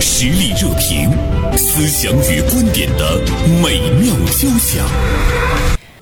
[0.00, 1.10] 实力热评，
[1.56, 3.20] 思想与观点的
[3.62, 4.86] 美妙交响。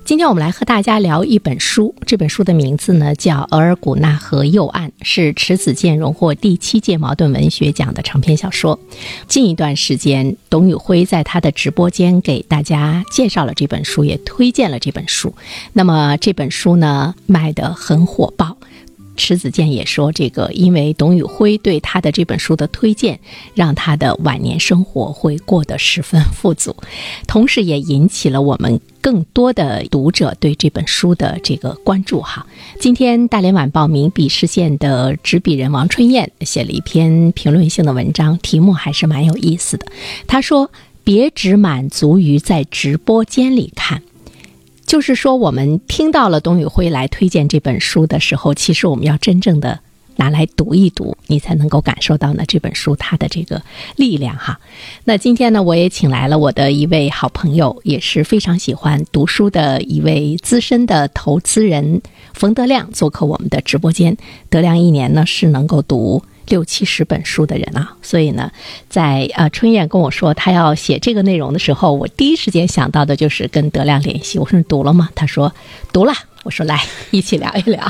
[0.05, 8.79] 今天我们来和大家聊一本书，这本书的名字呢叫《额尔古纳河右岸》，是迟子建荣获第七届茅盾文学奖的长篇小说。
[9.27, 15.33] 近一段时间，董宇辉在他的直播间给大家介绍了这本书，也推荐了这本书。
[15.73, 18.55] 那么这本书呢，卖得很火爆。
[19.17, 23.19] 迟子建也说，这个因为董宇辉对他的这本书的推荐，
[23.53, 26.75] 让他的晚年生活会过得十分富足，
[27.27, 32.21] 同时也引起了我们更多的读者对这本书的这个关注。
[32.21, 32.45] 哈，
[32.79, 39.87] 今天大连晚报名笔视线的执笔人王春燕写了一篇评论性的文章，题目还是蛮有意思的。
[40.27, 40.71] 他说
[41.03, 44.03] ：“别只满足于在直播间里看。”
[44.87, 49.77] 就是说，我们听到了董宇辉来推荐这本书的时候，其实我们要真正的
[50.15, 53.61] 拿来读一读，你才能够感受到呢这本书它的这个
[53.97, 54.59] 力量哈。
[55.03, 62.01] 那今天呢，我也请来了我的一位好朋友，也是非常喜欢读书的一位资深的投资人
[62.33, 64.17] 冯德亮做客我们的直播间。
[64.49, 66.23] 德亮一年呢是能够读。
[66.47, 68.51] 六七十本书的人啊，所以呢，
[68.89, 74.39] 在呃春燕跟我说他要写这个内容的时候，我第一时间想到的就是跟德亮联系。
[74.39, 75.09] 我说你读了吗？
[75.15, 75.53] 他说
[75.91, 76.13] 读了。
[76.43, 76.81] 我说来
[77.11, 77.85] 一起聊一聊。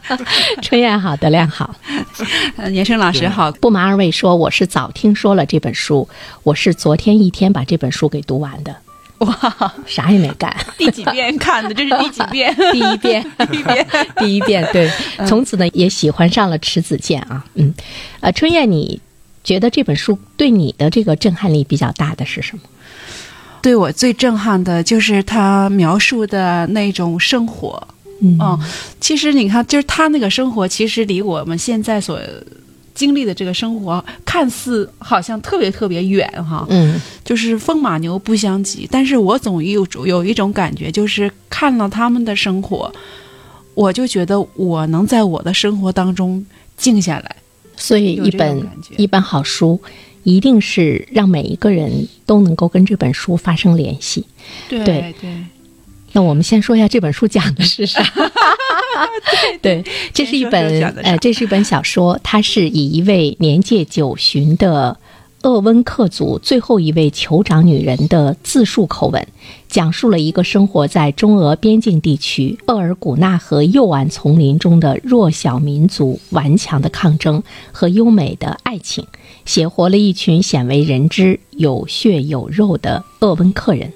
[0.62, 1.74] 春燕好，德亮好，
[2.72, 3.52] 年生老师好。
[3.52, 6.08] 不瞒二位说，我是早听说了这本书，
[6.42, 8.74] 我是昨天一天把这本书给读完的。
[9.18, 11.74] 哇，啥也没干，第几遍看的？
[11.74, 12.54] 这是第几遍？
[12.72, 14.68] 第一遍， 第一遍，第一遍。
[14.72, 14.90] 对，
[15.26, 17.44] 从此呢也喜欢上了迟子建啊。
[17.54, 17.74] 嗯，
[18.20, 19.00] 呃，春燕，你
[19.42, 22.62] 觉得这本书对你的这个震撼力比较大的是什么？
[23.60, 27.88] 对我最震撼的就是他描述的那种生活。
[28.20, 28.38] 嗯，
[29.00, 32.20] 其实你看，就是他那个生活，其实离我们现在所。
[32.98, 38.88] 经历的这个生活看似好像特别特别远哈，嗯，就是风马牛不相及。
[38.90, 42.92] 但是我总有有一种感觉，就是看了他们的生活，
[43.74, 46.44] 我就觉得我能在我的生活当中
[46.76, 47.36] 静下来。
[47.76, 49.80] 所以，一本一本好书，
[50.24, 54.26] 一定是让每一个人都能够跟这本书发生联系。
[54.68, 55.14] 对对。
[56.12, 58.02] 那我们先说一下这本书讲的是啥？
[59.62, 64.98] 对，这是一本呃，这是一本小说，它是以一位年届九旬的
[65.42, 69.24] 鄂温克族最后一位酋长女人的自述口吻，
[69.68, 79.06] 讲述了一个生活在中俄边境地区鄂尔古纳河右岸丛林中的弱小民族顽强的抗争和优美的爱情，
[79.44, 83.92] 写活了一群鲜为人知、有血有肉的鄂温克人。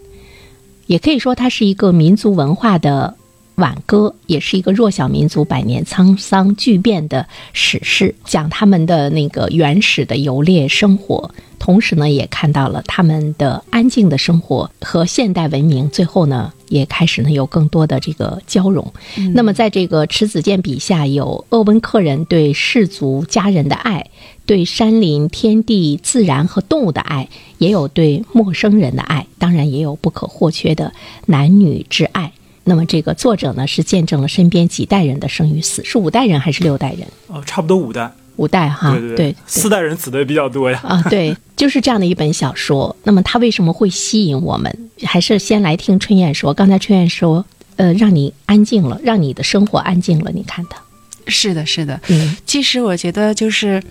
[0.87, 3.17] 也可以说，它是一个民族文化的
[3.57, 18.93] 挽歌，也是一个弱小民族百年沧桑巨变的史诗，讲他们的那个原始的游猎生活，同时呢，也看到了他们的安静的生活和现代文明，最后呢，也开始呢有更多的这个交融。
[19.35, 24.11] 那么，在这个迟子建笔下，有鄂温克人对氏族家人的爱。
[24.45, 30.93] 对山林、天地、自然和动物的爱，也有对陌生人的爱，当然也有不可或缺的
[31.27, 32.33] 男女之爱。
[32.65, 37.07] 那么，这个作者呢，是见证了身边几代人的生与死，是五代人还是六代人？
[37.27, 40.81] 哦，差不多五代，五代哈，对对，四代人死的也比较多呀。
[40.85, 42.95] 啊，对， 就是这样的一本小说。
[43.05, 44.91] 那么，它为什么会吸引我们？
[45.05, 46.55] 还是先来听春燕说。
[46.55, 47.45] 刚才春燕说，
[47.77, 50.31] 呃，让你安静了，让你的生活安静了。
[50.33, 50.81] 你看它，
[51.27, 52.01] 是的，是的。
[52.09, 53.83] 嗯，其实我觉得就是。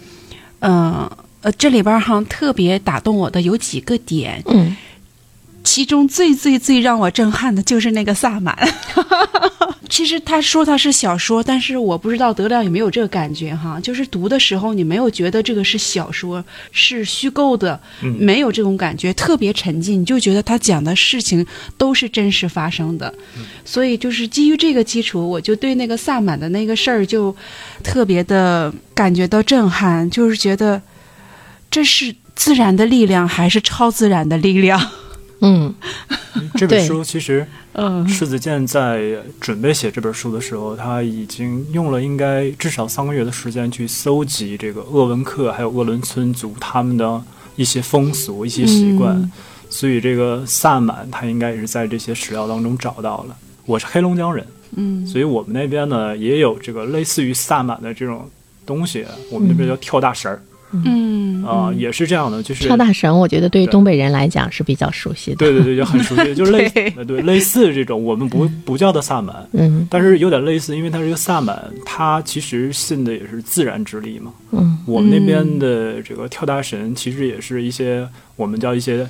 [0.60, 1.10] 嗯
[1.44, 4.78] 呃，这里边哈特别打动我的有几个点，嗯，
[5.64, 8.58] 其中最最最让我震撼的就是那个萨满。
[9.90, 17.78] 其实他说他是小说，但是我不知道德亮有没有这个感觉哈，就是读的时候你没有觉得这个是小说是虚构的，
[18.18, 21.46] 没有这种感觉，特别沉浸，你就觉得他讲的事情
[21.78, 23.14] 都是真实发生的。
[23.66, 27.36] 所以就是基于这个基础，我就对那个萨满的那个事儿就
[27.84, 30.82] 特别的感觉到震撼，就是觉得
[31.70, 34.80] 这是自然的力量还是超自然的力量？
[35.42, 35.74] 嗯，
[36.56, 37.46] 这本书其实。
[37.74, 39.02] 嗯，世子健在
[39.40, 47.24] 准备写这本书的时候，他已经用了应该至少三个月的时间去搜集这个鄂温克还有鄂伦春族他们的
[47.56, 49.32] 一些风俗、一些习惯，
[49.70, 53.38] 所以这个萨满他应该也是在这些史料当中找到了。
[53.66, 54.46] 我是黑龙江人，
[54.76, 58.30] 嗯，所以我们那边呢也有这个类似于萨满的这种
[58.66, 60.36] 东西，我们那边叫跳大神儿。
[60.36, 60.51] 嗯
[61.46, 65.38] 啊，也是这样的，就是跳大神，我觉得对于东北人来讲是比较熟悉的。
[65.38, 66.70] 对对对，就很熟悉，就类
[67.08, 74.32] 对类似这种，我们不不叫的萨满，嗯，但是有点类似，因为它是一个萨满，它其实信的也是自然之力嘛。
[74.52, 79.08] 嗯，我们那边的这个跳大神，其实也是一些我们叫一些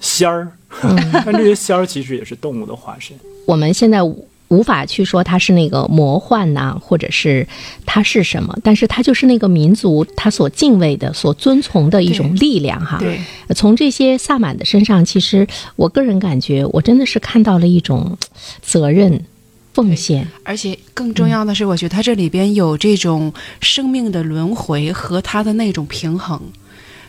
[0.00, 0.48] 仙儿，
[1.24, 3.16] 但这些仙儿其实也是动物的化身。
[3.46, 4.00] 我们现在。
[4.48, 7.46] 无法去说它是那个魔幻呐，或者是
[7.86, 12.98] 它是什么，但是它就是那个民族他所敬畏的、所遵从的一种力量哈。
[12.98, 13.18] 对，
[13.54, 15.46] 从这些萨满的身上，其实
[15.76, 18.16] 我个人感觉，我真的是看到了一种
[18.62, 19.24] 责任、
[19.72, 26.40] 奉献，而且更重要的是，我觉得它这里边有这种生命的轮回和它的那种平衡，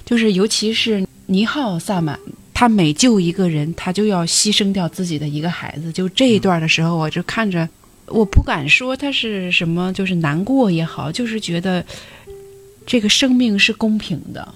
[0.06, 2.18] 就是尤其是尼浩萨满。
[2.56, 5.92] 他每救一个人，他就要牺牲掉自己的一个孩子。
[5.92, 7.68] 就这一段的时候，我就看着，
[8.06, 11.86] 我不敢说他是什么，就是难过也好，就是觉得
[12.86, 14.48] 这个生命是公平的。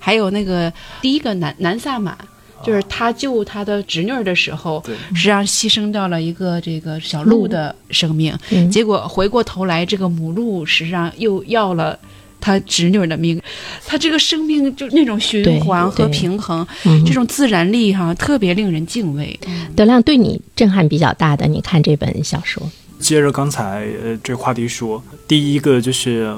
[0.00, 2.18] 还有那个第一个南南萨满，
[2.64, 4.82] 就是他救他的侄女的时候，
[5.14, 8.36] 实际上牺牲掉了一个这个小鹿的生命，
[8.72, 11.96] 结果回过头来，这个母鹿实际上又要了。
[12.40, 13.40] 他侄女的命，
[13.86, 16.66] 他这个生命就那种循环和平衡，
[17.04, 19.38] 这种自然力哈，特别令人敬畏。
[19.74, 22.62] 德亮对你震撼比较大的，你看这本小说。
[22.98, 26.34] 接着刚才呃这话题说，第一个就是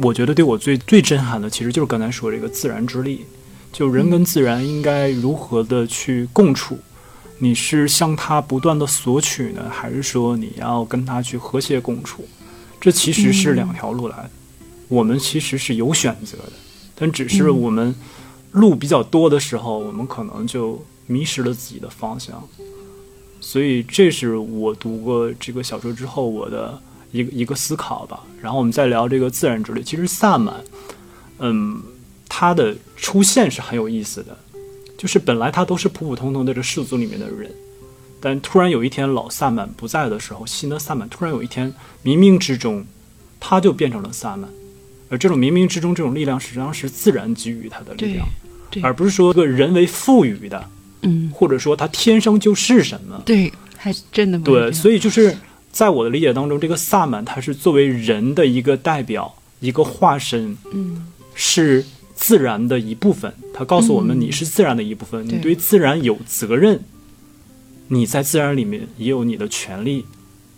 [0.00, 3.26] 我觉得对我最最震撼的，其实就是刚才说这个自然之力，
[3.72, 6.78] 就人跟自然应该如何的去共处？
[7.40, 12.26] 你是向他不断的索取呢，还是说你要跟他去和谐共处？
[12.80, 14.30] 这其实是两条路来的。
[14.88, 16.52] 我们其实是有选择的，
[16.94, 17.94] 但只是我们
[18.52, 22.42] 路比较多的时候，我们可能就迷失了自己的方向。
[23.40, 26.80] 所以，这是我读过这个小说之后我的
[27.12, 28.24] 一个一个思考吧。
[28.42, 29.82] 然后我们再聊这个自然之旅。
[29.82, 30.54] 其实萨满，
[31.38, 31.80] 嗯，
[32.28, 34.36] 他的出现是很有意思的，
[34.96, 37.50] 就是本来他都是普普通通的这氏族里面的人，
[38.20, 42.84] 但突然有一天老萨满不在的时候，新的萨满突然有一天冥冥之中
[43.38, 44.50] 他就变成了萨满。
[45.08, 48.28] 而这种冥冥之中这种力量，实际上是自然给予他的力量，
[48.82, 50.68] 而不是说个人为赋予的，
[51.02, 54.70] 嗯，或者说他天生就是什么，对，还真的对。
[54.70, 55.36] 所以就是
[55.72, 61.84] 在我的理解当中，这个萨满他是作为人的一个代表，一个化身，嗯，是
[62.14, 63.32] 自然的一部分。
[63.54, 66.80] 他告诉我们，你是自然的一部分，你对自然有责任，
[67.88, 70.04] 你在自然里面也有你的权利，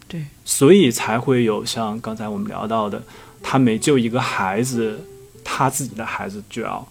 [0.08, 3.02] 对，所以才会有像刚才我们聊到的。
[3.42, 5.00] 他每救一个孩子，
[5.42, 6.86] 他自己的孩子就要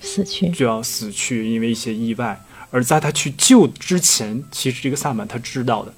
[0.00, 2.44] 死去，就要死去，因为一些意外。
[2.70, 5.94] 而在他去救之前，其实这个萨满他知道的，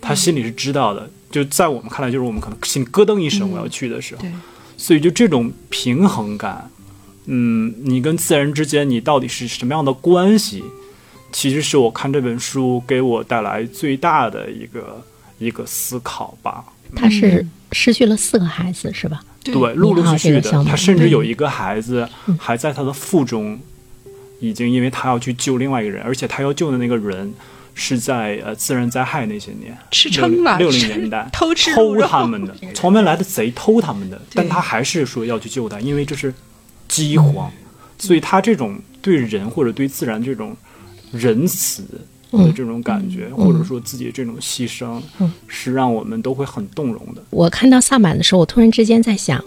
[0.00, 1.10] 他心里是知道的。
[1.30, 4.22] 就在我们看来，就是我们可能心咯噔一声，我要去的时候。
[4.76, 6.70] 所以就这种平衡感，
[7.26, 10.62] 嗯，你跟自然之间，你到底是什么样的关系？
[11.30, 15.02] 其实是我看这本书给我带来最大的一个
[15.42, 16.64] 一个思考吧。
[16.94, 17.46] 他是。
[17.74, 19.24] 失去了四个孩子，是吧？
[19.42, 22.06] 对，陆陆续续的，他甚至有一个孩子
[22.38, 23.58] 还在他的腹中，
[24.40, 27.32] 已经因为他要去救另外一个人，而且他要救的那个人
[27.74, 36.34] 是在呃自然灾害那些年吃撑了六零年代 偷吃偷他们的， 从外来的贼偷他们的，但他还是说要去救他，因为这是
[36.88, 37.50] 饥荒，
[37.98, 40.54] 所以他这种对人或者对自然这种
[41.10, 41.86] 仁慈。
[42.32, 45.00] 的这种感觉，或者说自己这种牺牲，
[45.46, 47.22] 是让我们都会很动容的。
[47.30, 49.44] 我看到萨满的时候，我突然之间在想，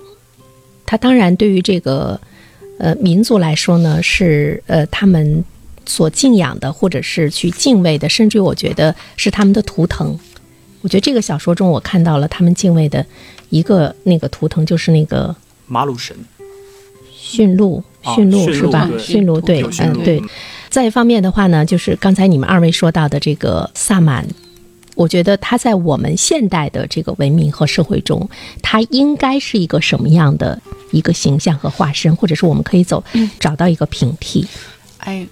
[0.85, 2.19] 他当然对于这个
[2.77, 5.43] 呃民族来说呢，是呃他们
[5.85, 10.17] 所敬仰的，或者是去敬畏的，甚至于我觉得是他们的图腾。
[10.81, 13.03] 我觉得这个小说中，我看到了他们敬畏的
[13.49, 16.15] 一个那个图腾，就是那个马鲁神
[17.11, 18.87] 驯鹿，驯鹿是吧？
[18.99, 20.21] 驯鹿对，嗯对。
[20.75, 24.27] 再一方面的话呢，就是刚才你们二位说到的这个萨满，
[24.95, 28.29] 我觉得他在我们现代的这个文明和社会中，
[28.61, 33.01] 他应该是一个什么样的一个形象和化身，或者是我们可以走
[33.39, 34.45] 找到一个平替。
[34.97, 35.25] 哎，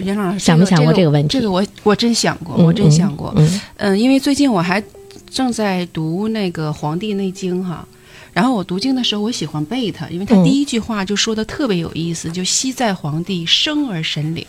[0.00, 1.38] 严老师想没想过这个问题？
[1.38, 3.32] 这个我我真想过，我真想过。
[3.36, 4.82] 嗯嗯，因为最近我还
[5.30, 7.86] 正在读那个《黄帝内经》哈。
[8.32, 14.46] 然后我读经的时候，我喜欢背它，因为它第一句话就说的特别有意思，就“昔在皇帝，生而神灵”。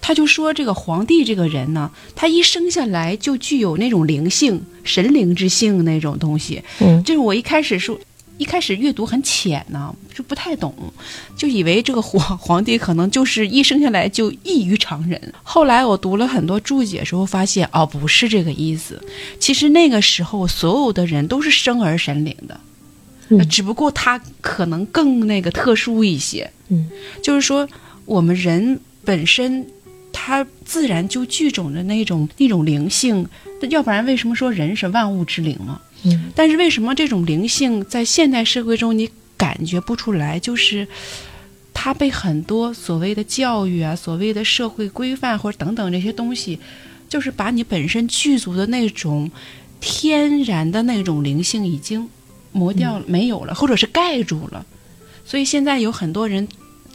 [0.00, 6.62] 他就说这个皇帝这个人呢，他一生下来就具有那种灵性、神灵之性那种东西。
[6.80, 7.98] 嗯，就是我一开始说。
[8.38, 10.74] 一开始阅读很浅呢，就不太懂，
[11.36, 15.20] 就以为这个 皇皇帝可能就是一生下来就异于常人。
[15.42, 19.02] 后来我读了很多注解时候，发现哦，不是这个意思。
[19.40, 26.50] 其实那个时候所有的人都是生而神灵的，只不过他可能更那个特殊一些。
[26.68, 26.90] 嗯，
[27.22, 27.68] 就是说
[28.04, 29.66] 我们人本身。
[30.18, 33.28] 他自然就具种着那种那种灵性，
[33.68, 35.78] 要不然为什么说人是万物之灵呢？
[36.34, 40.38] 但是为什么这种灵性在现代社会中你感觉不出来？
[40.38, 40.86] 就是
[41.72, 46.58] 它被很多所谓的教育啊、所谓的社会规范或者等等这些东西，
[47.08, 49.30] 就是把你本身具足的那种
[49.80, 52.08] 天然的那种灵性已经
[52.52, 54.64] 磨掉了、没有了，或者是盖住了。
[55.24, 56.46] 所以现在有很多人。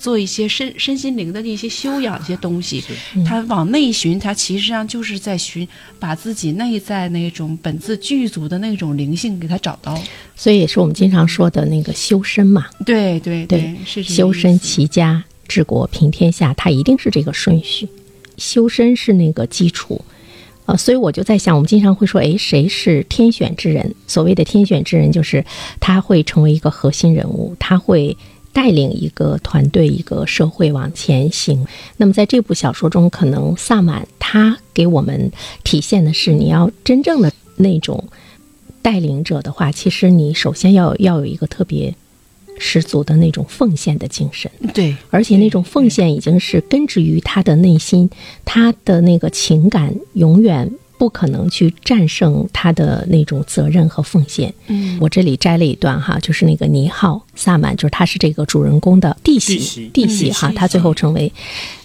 [0.02, 2.84] 做一些身身心灵的一些修养一些东西，
[3.24, 5.68] 他往内寻，他其实上就是在寻
[6.00, 9.96] 把自己内在那种本自具足的那种灵性给他找到，
[10.36, 12.66] 所以也是我们经常说的那个修身嘛。
[12.84, 17.88] 对对对，是修身齐家治国平天下，它一定是这个顺序。
[18.38, 20.04] 修身是那个基础，
[20.66, 23.94] 呃，所以我就在想，我们经常会说，哎，谁是天选之人？
[24.08, 25.46] 所谓的天选之人，就是
[25.80, 28.18] 他会成为一个核心人物，他会。
[28.54, 31.66] 带领一个团队、一个社会往前行。
[31.98, 35.32] 那么，在这部小说中，可能萨满他给我们
[35.64, 38.04] 体现的是，你要真正的那种
[38.82, 41.96] 带领者的话，其实你首先要要有一个特别
[42.60, 44.52] 十足的那种奉献的精神。
[44.74, 48.10] 对，而且那种奉献已经是根植于他的内心，
[48.44, 50.72] 他的那个情感永远。
[51.02, 54.54] 不可能去战胜他的那种责任和奉献。
[54.68, 61.34] 嗯，我这里摘了一段哈，就是那个尼浩萨满，就是他是这个主人公的弟媳，弟媳哈，他最后成为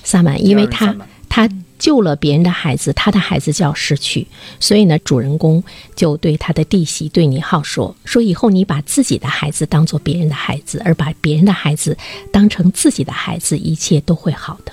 [0.04, 0.94] 萨满，因为他
[1.30, 4.26] 他救了别人的孩子，他的孩子就要失去，
[4.61, 11.96] 所以呢，主人公就对他的弟媳对尼浩说：说以后你把自己的孩子当做别人的孩子，而把别人的孩子
[12.30, 14.73] 当成自己的孩子，一切都会好的。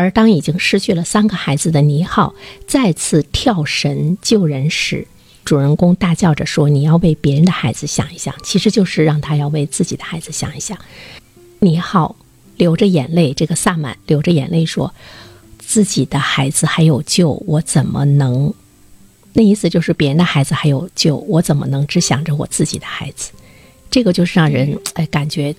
[0.00, 2.34] 而当已经失去了三个孩子的尼浩
[2.66, 5.06] 再次跳神救人时，
[5.44, 10.78] 主人公大叫着说：“你要为别人的孩子想一想，其实就是让他要为自己的孩子想一想。”
[11.60, 12.16] 尼浩
[12.56, 14.94] 流着眼泪，这个萨满流着眼泪说
[15.60, 18.54] ：“自己的孩子还有救，我怎么能？
[19.34, 23.32] 那意思就是别人的孩子还有救，我怎么能只想着我自己的孩子？
[23.90, 25.54] 这个就是让人哎感觉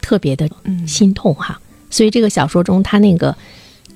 [0.00, 0.48] 特别的
[0.86, 1.60] 心痛哈。
[1.90, 3.36] 所以这个小说中，他那个。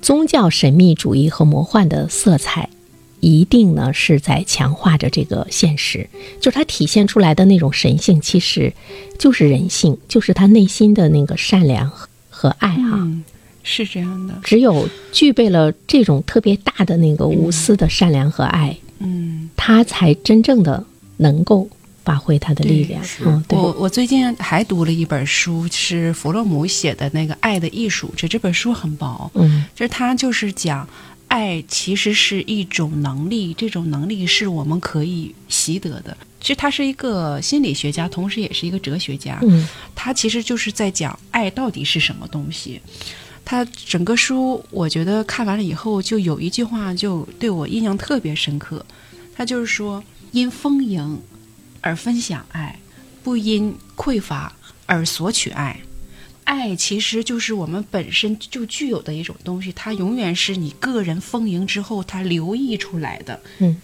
[0.07, 2.71] 宗教神秘主义和魔幻的色彩，
[3.19, 6.09] 一定呢是在强化着这个现实。
[6.41, 8.73] 就是它体现出来的那种神性，其实
[9.19, 11.91] 就是人性，就是他内心的那个善良
[12.31, 13.05] 和爱哈。
[13.65, 14.35] 是这样的。
[14.45, 20.87] 只有具备了这种特别大的那个无私的善良和爱，嗯，他才真正的
[21.17, 21.69] 能够。
[22.07, 23.03] 发挥它的力量。
[23.21, 28.07] 嗯，我我最近还读了一本书，是弗洛姆写的那个《爱的艺术》。
[28.17, 30.89] 这这本书很薄，嗯，就是他就是讲
[31.27, 36.17] 爱其实是一种能力，这种能力是我们可以习得的。
[36.41, 39.41] 其实他是一个心理学家，同时也是一个哲学家。
[39.43, 42.81] 嗯，他其实就是在讲爱到底是什么东西。
[43.45, 48.87] 他整个书我觉得看完了以后，就有一句话就对我印象特别深刻。
[49.35, 51.21] 他就是说，因丰盈。
[51.87, 52.81] 而分享爱，
[53.23, 54.53] 不因匮乏
[54.87, 55.79] 而索取爱。
[56.43, 63.41] 爱其实就是我们本身就具有的一种东西，它永远是你个人丰盈之后它流溢出来的。
[63.59, 63.81] 嗯，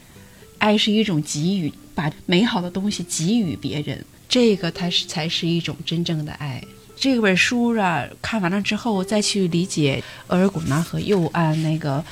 [0.58, 6.60] 爱是一种给予，把美好的东西给予别人，这个它是才是一种真正的爱。
[6.96, 12.04] 这本书啊，看完了之后再去理解额尔古纳和右岸那个，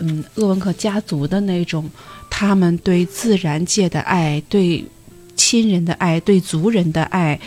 [0.00, 1.90] 嗯，鄂温克家族的那种，
[2.28, 4.84] 他们对自然界的爱，对。
[5.48, 7.40] 亲人的爱，对族人的爱，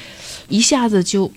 [0.50, 1.32] 一下子就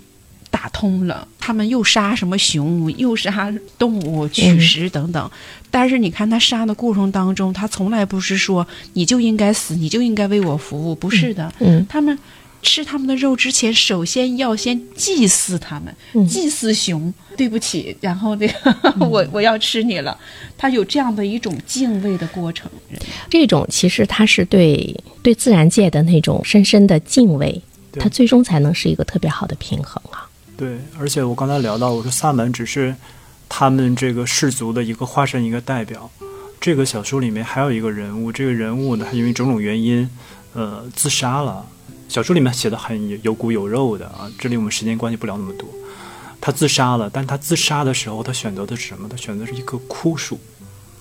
[0.49, 1.29] 打通了。
[1.39, 5.31] 他们又杀什么熊，又杀动物取食等等。
[5.71, 11.53] 但是你看他杀的过程当中，他从来不是说你就应该死，你就应该为我服务，不是的。
[11.59, 12.19] 嗯，他们
[12.65, 15.95] 吃他们的肉之前，首先要先祭祀他们，
[16.27, 17.15] 祭祀熊。
[17.37, 18.55] 对不起，然后那个
[19.11, 20.17] 我我要吃你了。
[20.57, 22.71] 他有这样的一种敬畏的过程。
[23.29, 27.61] 这种其实他是对对自然界的那种深深的敬畏，
[27.99, 30.31] 他最终才能是一个特别好的平衡啊。
[30.57, 32.95] 对，而且我刚才聊到，我说萨满只是
[33.49, 36.09] 他们这个氏族的一个化身，一个代表。
[36.61, 40.09] 这个小说里面还有一个人物，这个人物呢，他因为种种原因，
[40.53, 41.67] 呃，自杀了。
[42.15, 45.69] 小说里面写的很有骨有肉的啊，这里我们时间关系不聊那么多。
[46.41, 49.09] 他自杀了，但他自杀的时候，他选择的是什么？
[49.09, 50.39] 他选择是一棵枯树。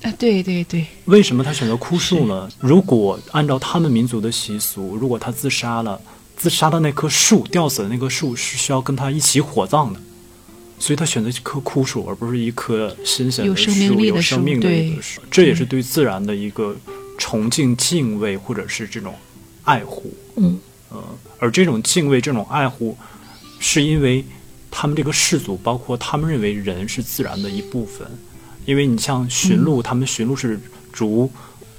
[0.01, 2.49] 啊，对对对，为什么他选择枯树呢？
[2.59, 6.01] 如果按照他们民族的习俗，如果他自杀了，
[6.35, 9.99] 自杀的那棵树，吊死的那棵树是需要跟他一起火葬的，
[10.79, 15.21] 所以他选择一棵枯树，而不是一棵新鲜的树，有生命的一棵树。
[15.29, 16.75] 这也是对自然的一个
[17.19, 19.13] 崇敬、敬畏，或者是这种
[19.65, 20.11] 爱护。
[20.37, 20.59] 嗯，
[20.93, 21.03] 呃，
[21.39, 22.97] 而这种敬畏、这种爱护，
[23.59, 24.23] 是因为
[24.71, 28.07] 他们这个氏族，包括他们认为人是自然的一部分。
[28.65, 30.57] 因为你像驯鹿，他们驯鹿是
[30.93, 31.29] 逐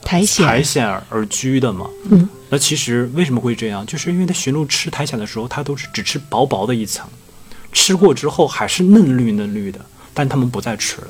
[0.02, 1.88] 苔藓苔藓而居的嘛。
[2.11, 3.87] 嗯，那其实为什么会这样？
[3.87, 7.09] 就是因为它驯鹿吃苔藓的时候，它都是只吃薄薄的一层，
[7.73, 9.80] 吃过之后还是嫩绿嫩绿的，
[10.12, 11.09] 但他们不再吃了，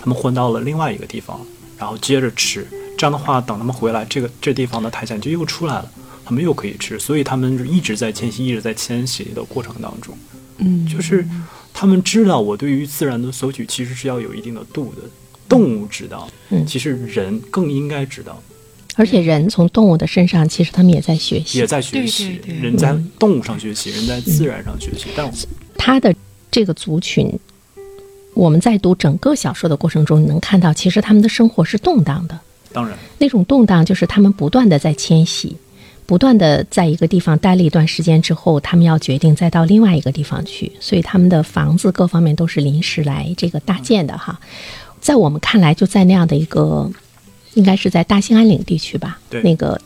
[0.00, 1.40] 他们换到了另外一个地方，
[1.78, 2.66] 然后接着吃。
[2.98, 5.90] 这样的话，等他们回来，这个这地方的苔藓就又出来了。
[6.32, 10.16] 他们又可以吃，所以他们一直在迁徙，一直在迁徙的过程当中，
[10.56, 11.22] 嗯，就是
[11.74, 15.02] 他们知道我对于自然的索取其实是要有一定的度的。
[15.46, 18.42] 动物知道，嗯，其实人更应该知道，
[18.96, 22.28] 而且人从动物的身上，其实他们也在学习，也在学习。
[22.28, 25.08] 对对对人在动物上学习，人在自然上学习。
[25.14, 25.30] 但
[25.76, 26.14] 他的
[26.50, 27.30] 这个族群，
[28.32, 32.40] 我们在读整个小说的过程中，你能看到，其实他们的生活是动荡的。
[32.72, 35.54] 当然，那种动荡就是他们不断的在迁徙，
[36.04, 44.38] 不断的在一个地方待了一段时间之后，他们要决定再到另外一个地方去，所以他们的房子各方面都是临时来这个搭建的哈。
[45.00, 46.90] 在我们看来，就在那样的一个，
[47.54, 49.80] 应该是在大兴安岭地区吧，那个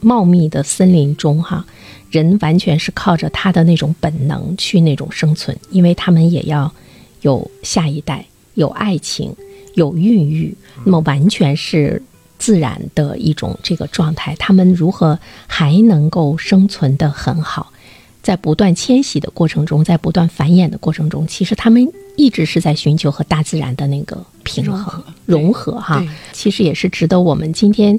[0.00, 1.64] 茂密的森林中哈，
[2.10, 6.72] 人完全是靠着他的那种本能去那种生存，因为他们也要
[7.20, 9.34] 有下一代，有爱情，
[9.74, 12.02] 有孕育，那么完全是
[12.42, 14.34] 自然的一种这个状态。
[14.36, 17.72] 他们如何还能够生存的很好？
[18.20, 26.04] 在不断迁徙的过程中，在不断繁衍的过程中，其实他们一直是在寻求和大自然的那个平衡、融合融合哈。
[26.32, 27.98] 其实也是值得我们今天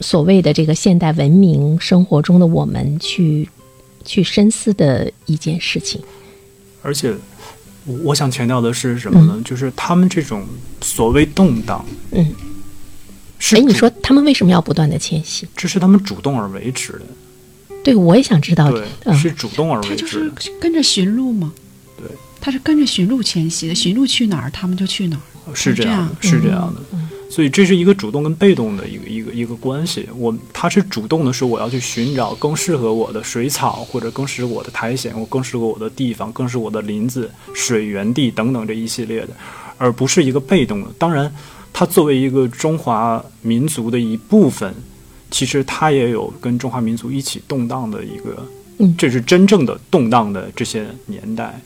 [0.00, 3.48] 所谓的这个现代文明生活中的我们去
[4.04, 6.00] 去深思的一件事情。
[6.82, 7.14] 而且
[7.86, 9.40] 我我想强调的是什么呢？
[9.42, 10.44] 就是他们这种
[10.82, 12.34] 所谓动荡，嗯，是
[13.50, 15.46] 哎，你说他们为什么要不断的迁徙？
[15.56, 17.02] 这是他们主动而为之的，
[17.82, 18.70] 对，我也想知道。
[18.70, 20.32] 对，嗯，是主动而他就为之是。
[20.60, 21.52] 跟着驯鹿吗，
[21.98, 22.06] 对，
[22.40, 25.22] 他是跟着驯鹿迁徙的，驯鹿去哪儿，他们就去哪儿。
[25.54, 26.80] 是这样的，是这样的。
[27.28, 30.08] 所以这是一个主动跟被动的一个一个一个关系。
[30.16, 39.30] 我他是主动的说我要去寻找更适合我的水草，或者更适合我的苔藓，或更适合我的地方，更适合我的林子、水源地等等这一系列的，
[39.78, 40.90] 而不是一个被动的。
[40.96, 41.34] 当然，
[41.72, 44.74] 它作为一个中华民族的一部分，
[45.30, 48.46] 其实它也有跟中华民族一起动荡的一个，
[48.78, 51.60] 嗯这是真正的动荡的这些年代。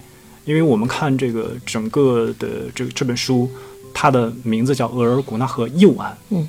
[0.45, 3.51] 因为我们看这个整个的这这本书，
[3.93, 6.49] 它的名字叫《额尔古纳河右岸》，嗯，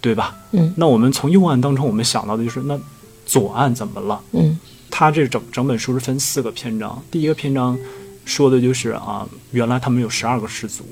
[0.00, 0.34] 对吧？
[0.52, 2.80] 嗯那我们从右岸当中，我们想到的就是那
[3.26, 4.18] 左岸怎么了？
[4.32, 4.58] 嗯
[4.90, 7.76] 它这整整本书是分四个篇章，第一个篇章
[8.24, 10.84] 说的就是啊，原来他们有十二个氏族，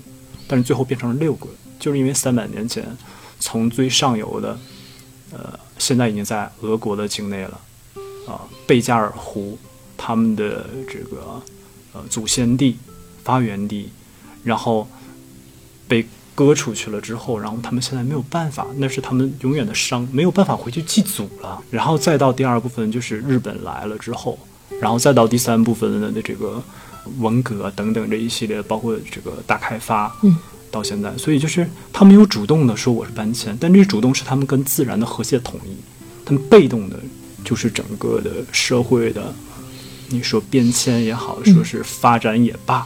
[0.47, 1.47] 但是最后变成了六个，
[1.83, 2.87] 就是因为三百年前
[3.41, 4.57] 从最上游的，
[5.33, 7.61] 呃，现在已经在俄国的境内了，
[8.29, 9.59] 啊，贝加尔湖，
[9.97, 11.43] 他们的这个
[11.93, 12.79] 呃祖先地、
[13.25, 13.91] 发源地，
[14.45, 14.87] 然后
[15.89, 21.61] 被割出去了之后，然后他们现在没有办法，那是他们永远的伤，没有办法回去祭祖了。
[21.69, 24.39] 然后再到第二部分就是日本来了之后，
[24.81, 26.63] 然后再到第三部分的这个
[27.19, 30.37] 文革等等这一系列，包括这个大开发，嗯，
[30.73, 35.77] 到现在，所以就是他们有主动的说我是搬迁，但这主动是他们跟自然的和谐统一，
[36.25, 36.99] 他们被动的
[37.45, 39.33] 就是整个的社会的，
[40.09, 42.85] 你说变迁也好，说是发展也罢。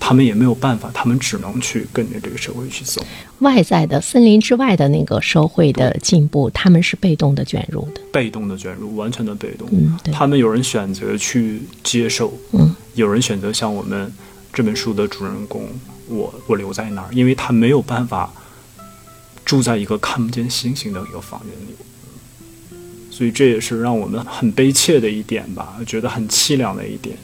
[0.00, 3.04] 他们也没有办法，他们只能去跟着这个社会去走，
[3.40, 8.00] 外在的森林之外的那个社会的进步，他们是被动的卷入的。
[8.10, 9.68] 被动的卷入，完全的被动。
[9.70, 14.10] 嗯，对，他们有人选择去接受，嗯，有人选择像我们
[14.50, 15.68] 这本书的主人公，
[16.08, 18.32] 我我留在那儿，因为他没有办法
[19.44, 27.16] 住在一个看不见星星的一个房间里，所以这也是让我们很悲切的一点吧，觉得很凄凉的一点，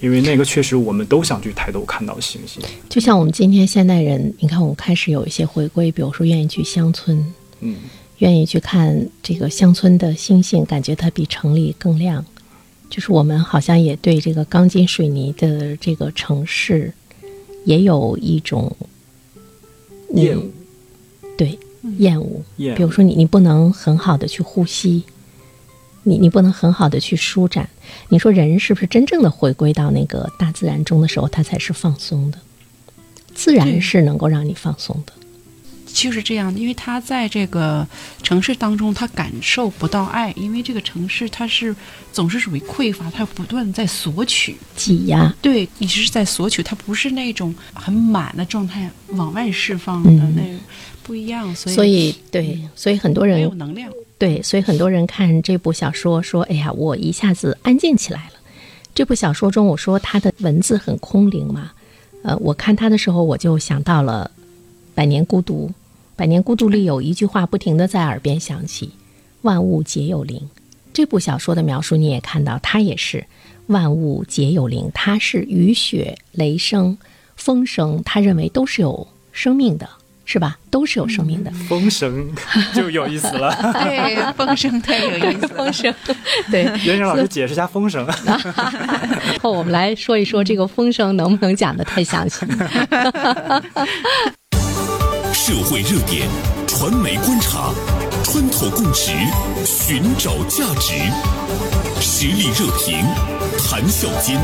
[0.00, 7.76] 因为那个确实我们都想去抬头看到星星，就像我们今天现代人，你看我们开始有一些回归，比如说愿意去乡村，嗯，
[8.18, 12.24] 愿意去看这个乡村的星星，感觉它比城里更亮。
[12.88, 16.92] 就是我们好像也对这个钢筋水泥的这个城市，
[17.66, 18.74] 也有一种
[20.14, 20.42] 厌恶
[21.36, 21.58] 对
[21.98, 22.42] 厌恶。
[22.56, 25.04] 厌恶，比如说你，你不能很好的去呼吸，
[26.04, 27.68] 你你不能很好的去舒展。
[28.08, 32.38] 你说人是不是真正的回归到那个大自然中的时候，他才是放松的？
[33.34, 35.12] 自然是能够让你放松的。
[35.96, 37.88] 就是这样，因为他在这个
[38.22, 41.74] 城市当中，他感受不到爱，因为这个城市它是
[42.12, 44.58] 总是属于匮乏，它不断在索取。
[44.76, 50.58] 挤压，对，一直是在索取，它不是那种很满的状态往外释放的、嗯那个
[51.02, 53.90] 不一样，所以所以对，所以很多人没有能量。
[54.18, 58.32] 对，所以很多人看这部小说说：“哎呀，我一下子安静起来了。”
[58.94, 61.70] 这部小说中，我说他的文字很空灵嘛。
[62.22, 64.30] 呃，我看他的时候，我就想到了
[64.94, 65.66] 《百年孤独》。
[66.16, 68.90] 《百年孤独》里有一句话不停的在耳边响起
[69.42, 70.48] ：“万物皆有灵。”
[70.94, 73.26] 这部小说的描述你也看到，它也是
[73.66, 76.96] 万物皆有灵，它是雨雪、雷声、
[77.36, 79.88] 风声，他认为都是有生命的。
[80.28, 80.58] 是吧？
[80.72, 81.52] 都是有生命的。
[81.68, 82.28] 风声
[82.74, 83.54] 就有意思了。
[83.84, 85.46] 对，风声太有意思。
[85.54, 85.94] 风声，
[86.50, 86.64] 对。
[86.84, 88.04] 袁生老师解释一下风声。
[89.40, 92.44] 后我们来说一说这个风声能不能讲的太详细？
[95.46, 96.28] 社会热点，
[96.66, 97.72] 传媒观察，
[98.24, 99.12] 穿透共识，
[99.64, 100.94] 寻找价值，
[102.00, 102.98] 实力热评，
[103.56, 104.36] 谈笑间，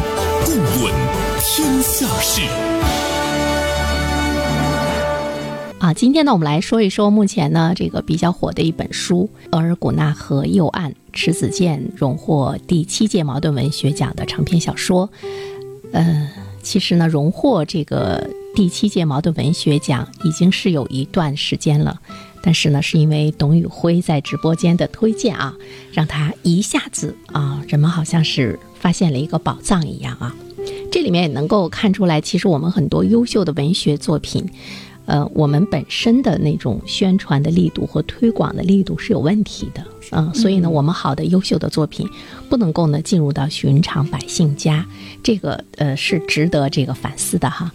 [0.45, 0.95] 共论
[1.41, 2.41] 天下事。
[5.81, 15.11] 啊，今天呢，我们来说一说目前呢这个比较火的一本书《额尔古纳河右岸》，迟子建荣获第七届茅盾文学奖的长篇小说。
[15.93, 16.31] 呃，
[16.63, 22.01] 其实呢，荣获这个第七届茅盾文学奖已经是有一段时间了，
[22.43, 25.55] 但是呢，是因为董宇辉在直播间的推荐啊，
[25.91, 30.35] 让他一下子啊，人们好像是发现了一个宝藏一样啊。
[30.91, 34.45] 这里面也能够看出来，其实我们很多优秀的文学作品。
[35.05, 42.09] 呃，我们本身的那种宣传的力度和推广的力度是有问题的，嗯，所以呢，我们好的优秀的作品
[42.49, 44.87] 不能够呢进入到寻常百姓家，
[45.21, 47.73] 这个呃是值得这个反思的哈。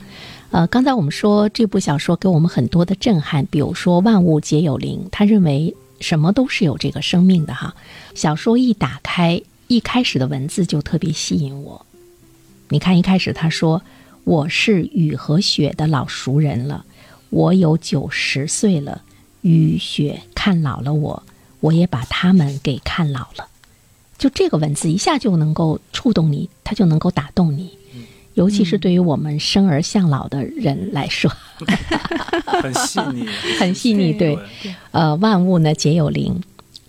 [0.52, 7.76] 呃，刚才我们说这部小说给我们很多的震撼，比如说万物皆有灵，他认为什么都是有这个生命的哈。
[8.16, 11.86] 小说一打开，一开始的文字就特别吸引我。
[12.70, 13.82] 你看一开始他说
[14.24, 16.86] 我是雨和雪的老熟人了。
[17.30, 19.02] 我有九十岁了，
[19.42, 21.24] 雨雪看老了我，
[21.60, 23.50] 我也把他们给看老了。
[24.18, 27.78] 就这个文字一下就能够触动你，它就能够打动你，
[28.38, 31.32] 尤其是对于我们生而向老的人来说，
[32.46, 33.26] 很细腻，
[33.60, 34.14] 很细腻。
[34.14, 34.38] 对，
[34.92, 36.40] 呃，万物呢皆有灵，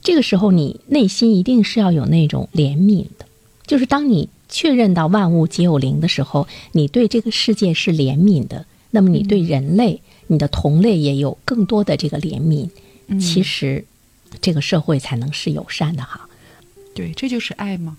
[0.03, 3.25] 这个时候你内心一定是要有那种怜悯的，
[3.67, 10.03] 就是当你确认到万物皆有灵的时候，你对这个世界是怜悯的，那么你对人类。
[10.31, 12.69] 你的同类也有更多的这个怜悯，
[13.19, 13.83] 其实
[14.43, 16.29] 这个社会才能是友善的哈。
[16.95, 17.97] 对，这就是爱吗？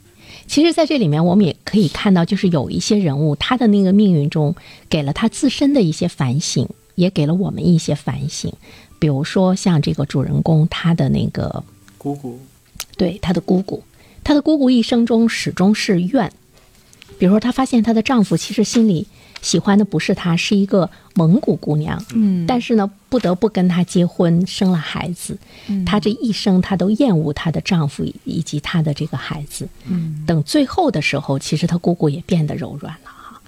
[0.49, 4.55] 其实，在这里面我们也可以看到，就是有一些人物，他的那个命运中
[4.89, 8.51] 给了他自身的一些反省，也给了我们一些反省。
[8.97, 11.63] 比如说，像这个主人公，他的那个
[11.99, 12.39] 姑姑，
[12.97, 13.83] 对他的姑姑，
[14.23, 16.31] 他的姑姑一生中始终是怨。
[17.19, 19.05] 比如说，她发现她的丈夫其实心里。
[19.41, 22.03] 喜欢的不是她，是一个蒙古姑娘。
[22.13, 25.37] 嗯，但是呢，不得不跟她结婚，生了孩子。
[25.67, 29.67] 嗯，她这一生，她都厌恶她的丈夫以及她的这个孩子。
[29.85, 33.41] 嗯，等最后的时候，其实她姑姑也变得柔软了哈。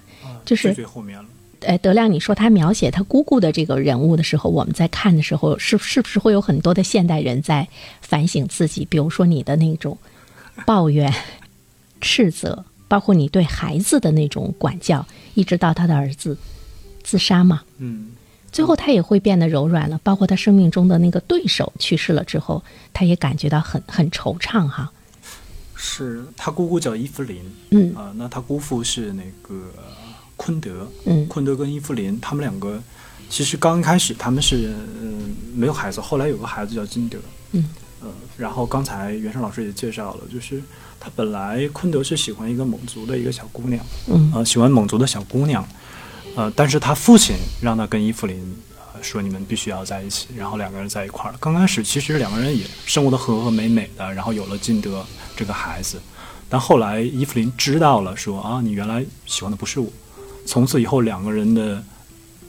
[0.44, 1.24] 就是最后面了。
[1.64, 7.68] 哎，德亮，你说他描写他姑姑的这个人物的时候，我们在看的时候，是是不是会有很多的现代人在
[8.00, 8.84] 反省自己？
[8.84, 9.96] 比如说你的那种
[10.66, 11.14] 抱怨、
[12.00, 12.64] 斥责。
[12.92, 16.36] 包括你对孩子的那种管教，一直到他的儿子
[17.02, 18.10] 自杀嘛，嗯，
[18.52, 19.98] 最后他也会变得柔软了。
[20.02, 24.92] 包括他生命中的那个对手去世了之后，他也感觉到很很惆怅哈。
[25.74, 29.58] 是他姑姑叫伊芙琳，嗯啊，那他姑父是那个
[30.36, 32.78] 昆德，嗯，昆德跟伊芙琳他们两个
[33.30, 37.18] 其实刚开始他们是嗯没有孩子，后来有个孩子叫金德，
[37.52, 37.64] 嗯。
[38.02, 40.60] 呃，然后刚才袁生老师也介绍了，就是
[41.02, 45.66] 他本来昆德是喜欢一个蒙族的一个小姑娘，嗯，呃，喜欢蒙族的小姑娘，
[46.36, 48.56] 呃，但是他父亲让他跟伊芙琳
[49.02, 51.34] 说你们必须要在一起，然后两个人在一块儿。
[51.40, 56.00] 刚开始其实两个人也生活的和和美美的，然后有了金德这个孩子，
[56.48, 59.88] 但后来伊芙琳知道了，说啊，你原来喜欢的不是我，
[60.46, 61.82] 从此以后两个人的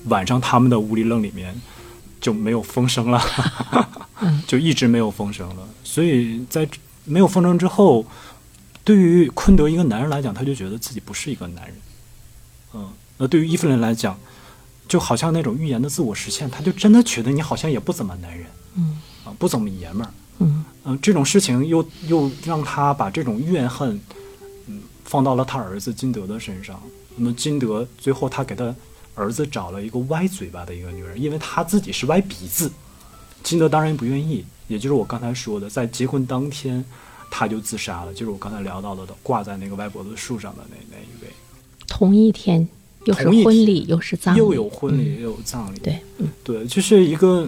[0.05, 1.59] 晚上他们的屋里愣里面
[2.21, 3.19] 就没有风声了。
[4.47, 6.65] 就一直没有风声了，所以在
[7.03, 8.05] 没有风声之后，
[8.83, 11.75] 对于昆德一个男人来讲，他就觉得自己不是一个男人。
[12.73, 14.19] 嗯，那对于伊芙琳来讲，
[14.87, 23.99] 就好像那种预言的自我实现，他就真的觉得你好像也不怎么男人，嗯，啊，不怎么爷们儿，嗯，嗯，这种事情又又让他把这种怨恨，
[24.67, 26.81] 嗯，放到了他儿子金德的身上。
[27.15, 28.75] 那么金德最后他给他
[29.15, 32.71] 儿子找了一个歪嘴巴的一个女人，因为他自己是歪鼻子。
[33.43, 36.83] 金德当然不愿意，也就是我刚才说的，在结婚当天，
[37.31, 38.13] 他就自杀了。
[38.13, 41.31] 就是我刚才聊到的，挂在那个歪脖子树上的那那一位。
[41.88, 42.67] 同一天，
[43.05, 45.79] 又是婚礼，又是葬礼，又有婚礼，又有葬礼。
[45.79, 47.47] 对，嗯对，就是一个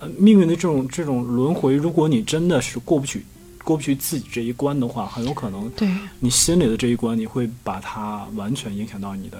[0.00, 3.24] 呃，命运的这种这种轮回，如果你真的是过不去
[3.62, 5.88] 过不去自己这一关的话，很有可能对
[6.20, 9.38] 你心里的这一关，你会把它完全影响到你的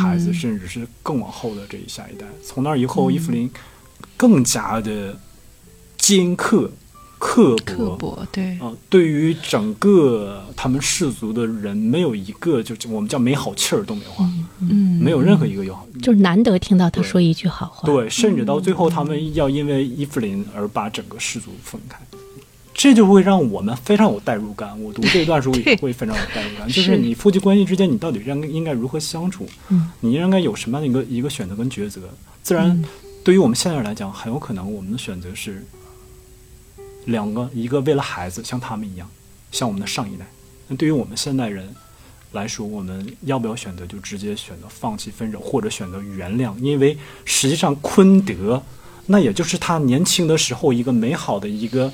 [0.00, 2.26] 孩子，甚至是更往后的这一下一代。
[2.44, 3.50] 从那以后，伊芙琳
[4.16, 5.18] 更加的
[5.98, 6.70] 尖刻。
[7.20, 7.54] 刻
[7.98, 14.10] 薄，对啊，对于整个他们氏族的人，没有一个就我们叫没好气儿都没有，
[14.60, 17.86] 嗯，没有任何一个有好，就是难得听到他说一句好话。
[17.86, 22.00] 对，甚至到最后，他们要因为伊芙琳而把整个氏族分开，
[22.72, 24.82] 这就会让我们非常有代入感。
[24.82, 29.46] 我读这段书也会非常有代入感， 就是你夫妻关系之间，你到底应应该如何相处？
[29.68, 32.00] 嗯，你应该有什么样的一个一个选择跟抉择？
[32.42, 32.82] 自然，
[33.22, 35.62] 对于我们现在人来讲，很有可能我们的选择是。
[37.06, 39.08] 两个，一个为了孩子，像他们一样，
[39.50, 40.26] 像我们的上一代。
[40.68, 41.74] 那对于我们现代人
[42.32, 46.56] 来说，我们要不要选择就直接选择放弃分手，或者选择原谅？
[46.58, 48.62] 因为实际上昆德，
[49.06, 51.92] 那也就是他年轻的时候一个美好的一个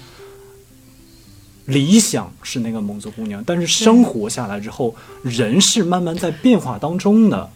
[1.64, 3.42] 理想，是那个蒙族姑娘。
[3.46, 7.50] 但是生活下来之后，人是慢慢在变化当中的，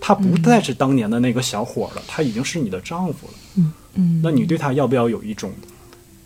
[0.00, 3.34] 他不再是当年的那个小伙了，他已经是你的丈夫了。
[3.54, 5.50] 嗯嗯，那你对他要不要有一种？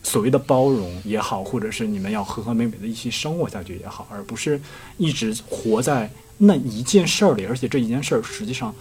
[0.02, 4.60] 所谓的包容也好，或者是你们要和和美美的一起生活下去也好，而不是
[4.96, 8.74] 一直活在那一件事儿里，而且这一件事儿实际上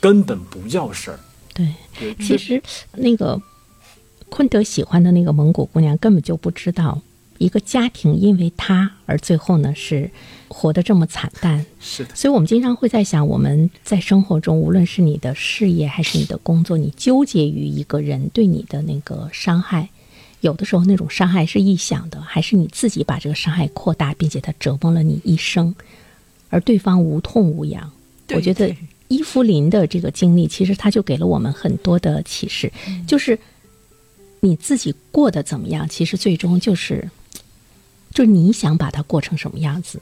[0.00, 1.20] 根本不叫事儿。
[1.52, 1.72] 对，
[2.18, 3.40] 其实那个
[4.28, 7.00] 昆德喜欢的那个蒙古姑娘根本就不知道，
[7.38, 10.10] 一个家庭因为她而最后呢是
[10.48, 11.64] 活得这么惨淡。
[11.78, 19.90] 是的，所以我们经常会在想，我们在生活中，无论是你的事业还是你的工作，你纠结于一个人对你的那个伤害。
[20.44, 25.74] 有的时候那种伤害是臆想的，还是你自己把这个伤害扩大，并且它折磨了你一生，
[26.50, 27.90] 而对方无痛无痒。
[28.28, 28.74] 我觉得
[29.08, 32.70] 伊芙琳的这个经历，其实他就给了我们很多的启示，
[33.06, 33.38] 就是
[34.40, 37.08] 你自己过得怎么样，其实最终就是，
[38.12, 39.98] 就是你想把它过成什么样子。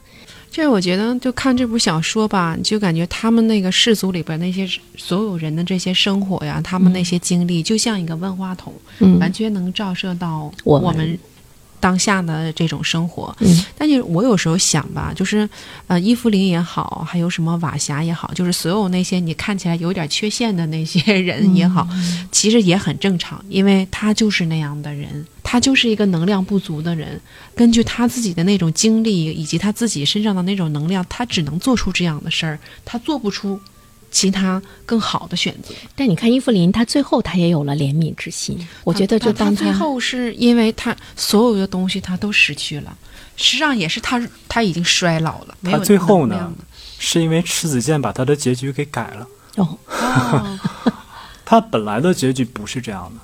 [0.53, 8.71] 就是我觉得，就看这部小说吧，你就感觉他们那个氏族里边那些所有人的这些生活呀，他们那些经历，就像一个万花筒，
[9.19, 11.17] 完全能照射到我们。
[11.83, 13.65] 当下的这种生活，嗯。
[13.77, 15.49] 但是我有时候想吧，就是
[15.87, 21.85] 呃，伊芙琳也好，还有什么瓦霞也好，就是所有那些你看起来有点缺陷的那些人也好，
[22.31, 27.19] 其实也很正常，因为他就是那样的人，他就是一个能量不足的人，
[27.53, 33.59] 根据他自己的那种经历以及他自己身上的那种能量，他只能做出这样的事儿，他做不出。
[34.13, 38.55] 其他更好的选择，但你看伊芙琳，她最后她也有了怜悯之心。
[38.83, 42.95] 我觉得，就当她最后是因为她所有的东西她都失去了，
[43.35, 45.57] 实际上也是她她已经衰老了。
[45.63, 46.53] 她最后呢，
[46.99, 49.27] 是因为迟子建把她的结局给改了。
[49.55, 49.77] 哦，
[51.43, 53.19] 她本来的结局不是这样的。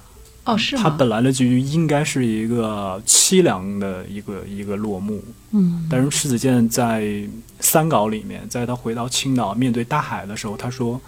[0.53, 5.23] 哦，是他本来的结局应该是一个凄凉的一个一个落幕。
[5.51, 7.27] 嗯，但是迟子建在
[7.59, 10.99] 三稿里面，在他回到青岛面对大海的时候，他说：“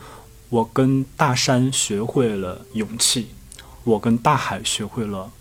[0.50, 3.28] 我跟大山学会了勇气，
[3.84, 5.32] 我跟大海学会了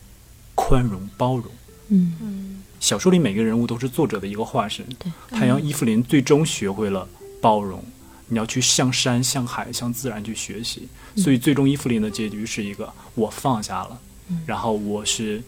[0.55, 1.45] 宽容包容。”
[1.89, 4.87] 嗯嗯，小说里每个人物都是作者的一个化身。
[4.99, 7.09] 对，太阳伊芙琳最终学会了
[7.41, 7.83] 包容。
[8.31, 14.01] 你要去向山、向海、向自然去学习，所以最终伊芙琳的结局是一个我放下了，
[14.47, 15.43] 然后我是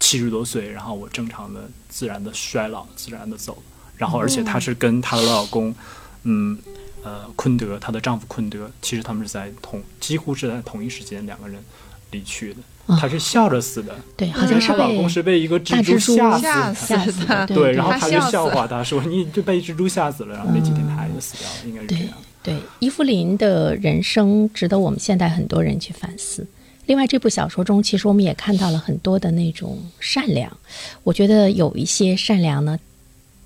[0.00, 3.62] 七十多岁，然后我正常的、自然的衰老、自然的走，
[3.96, 5.74] 然后而且她是跟她的老公，
[6.22, 6.58] 嗯
[7.02, 11.62] 呃昆德，她的丈夫昆德，其实他们是在同几乎是在同一时间两个人
[12.10, 12.60] 离去的。
[13.00, 22.14] 她是笑着死的，对，好像是她老公是被一个蜘蛛吓死死的，对，然后她就笑话他说：“你就被蜘蛛吓死了。”然后没几天他就死掉了，应该是这样。
[22.42, 26.46] 对，伊芙琳的人生值得我们现代很多人去反思。
[26.86, 30.54] 另外，这部小说中其实我们也看到了很多的那种善良。
[31.02, 32.78] 我觉得有一些善良呢，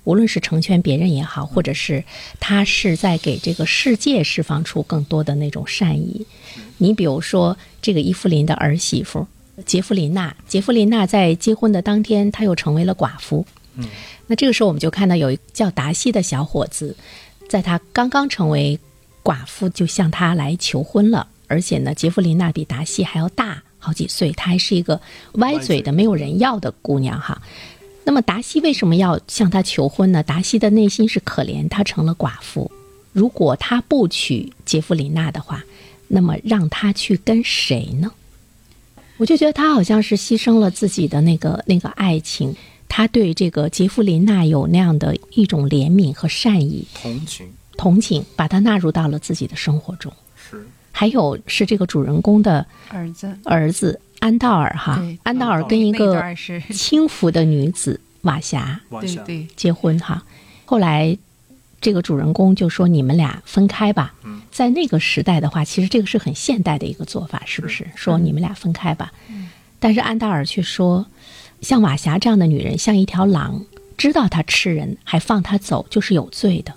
[0.09, 2.03] 无论是成全别人也好，或者是
[2.39, 6.25] 他是在给这个世界释放出更多的那种善意。
[6.79, 9.27] 你比如说，这个伊芙琳的儿媳妇
[9.67, 13.45] 杰弗琳娜，杰弗琳娜在结婚的当天，她又成为了寡妇。
[13.75, 13.85] 嗯，
[14.25, 16.95] 那这个时候我们就看到有一叫达西的小伙子，
[17.47, 18.79] 在他刚刚成为
[19.21, 21.27] 寡妇，就向他来求婚了。
[21.45, 24.99] 而且呢，杰弗琳娜比达西还要大好几岁，她还是一个
[25.33, 27.39] 歪嘴的、没有人要的姑娘哈。
[28.09, 30.23] 那么达西为什么要向他求婚呢？
[30.23, 32.71] 达西的内心是可怜她成了寡妇，
[33.13, 35.63] 如果他不娶杰弗琳娜的话。
[36.07, 38.11] 那么让他去跟谁呢？
[39.17, 42.55] 我就觉得他好像是牺牲了自己的那个那个爱情，
[42.87, 50.11] 他对这个杰弗琳娜有那样的一种怜悯和善意，同情，同情，把他纳入到了自己的生活中。
[50.99, 56.21] 是，还有是这个主人公的儿子，儿子安道尔哈，安道尔跟一个
[56.71, 60.23] 轻浮的女子瓦霞对对结婚哈。
[60.65, 61.17] 后来
[61.79, 64.13] 这个主人公就说：“你们俩分开吧。”
[64.51, 67.85] 在那个时代的话，其实这个是很现代的一个做法，是不是？
[67.95, 69.13] 说你们俩分开吧。
[69.79, 71.05] 但是安道尔却说
[71.61, 73.63] ：“像瓦霞这样的女人，像一条狼，
[73.97, 76.73] 知道她吃人还放她走，就是有罪的。”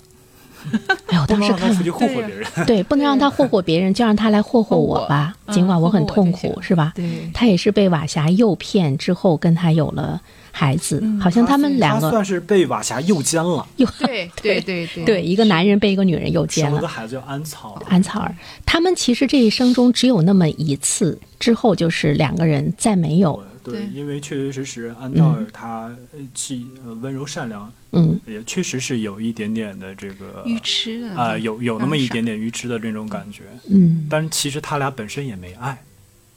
[1.07, 5.33] 哎呦，当时看了，对，不能让他霍霍别人， 就让他来霍霍我吧。
[5.51, 6.93] 尽管我很痛苦，是吧？
[6.95, 10.21] 对，他也是被瓦霞诱骗之后，跟他有了
[10.51, 11.03] 孩子。
[11.19, 13.65] 好像他们两个算是被瓦霞诱奸了。
[13.77, 16.81] 对对 对对对，一个男人被一个女人诱奸了。
[16.81, 18.35] 个孩子叫安草安草儿。
[18.65, 23.43] 他们其实这一生中只有那么一次，之后就是两个人再没有。
[23.71, 25.95] 对，因为确确实实安道尔他
[26.33, 26.67] 既
[27.01, 27.71] 温柔善良。
[27.95, 33.43] 嗯，也确实是有一点点的这个愚痴的啊，有有那么一点点愚痴的这种感觉。
[33.69, 35.79] 嗯，但其实他俩本身也没爱，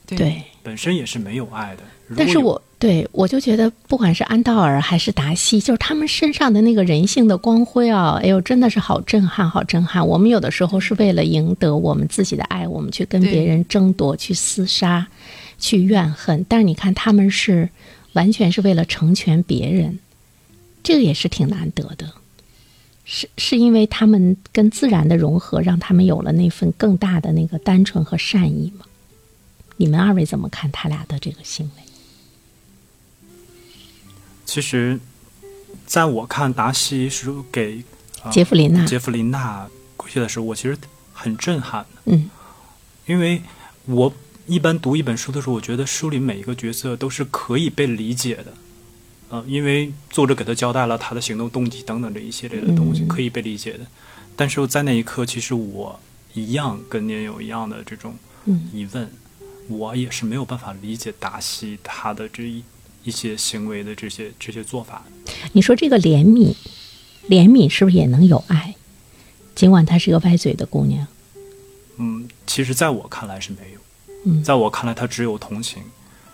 [0.06, 1.82] 对，本身也是没有爱的。
[2.14, 10.06] 但是我对我就觉得，不管是安道尔还是达西，就是他们身上的那个人性的光辉啊，哎呦，真的是好震撼，好震撼。
[10.06, 15.06] 我们有的时候是为了赢得我们自己的爱，我们去跟别人争夺，去厮杀，
[15.58, 16.44] 去怨恨。
[16.48, 17.70] 但是你看，他们是
[18.12, 19.98] 完全是为了成全别人。
[20.82, 22.14] 这个也是挺难得的，
[23.04, 28.86] 是是因为他们跟自然的融合，让他们有了那份更大的那个单纯和善意吗？
[29.78, 31.82] 你们二位怎么看他俩的这个行为？
[34.44, 35.00] 其实，
[35.84, 37.82] 在我看达西是给
[38.30, 40.78] 杰弗琳娜杰弗琳娜跪下的时候，我其实
[41.12, 42.02] 很震撼的。
[42.04, 42.30] 嗯，
[43.06, 43.42] 因为
[43.86, 44.12] 我
[44.46, 48.54] 一般读一本书的时候，我觉得书里每一个角色都是可以被理解的。
[49.28, 53.80] 呃，因为作者给他交代了他的行动动机等等这一系列的东西，可以被理解的。
[54.36, 55.98] 但是在那一刻，其实我
[56.32, 58.14] 一样跟您有一样的这种
[58.72, 59.10] 疑问，
[59.68, 62.62] 我也是没有办法理解达西他的这一
[63.02, 65.04] 一些行为的这些这些做法。
[65.52, 66.54] 你说这个怜悯，
[67.28, 68.76] 怜悯是不是也能有爱？
[69.56, 71.04] 尽管她是个歪嘴的姑娘。
[71.96, 73.80] 嗯，其实在我看来是没有。
[74.24, 75.82] 嗯，在我看来，他只有同情。